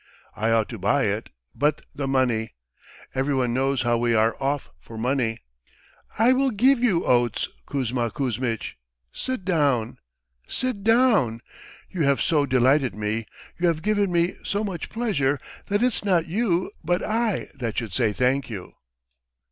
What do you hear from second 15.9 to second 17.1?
not you but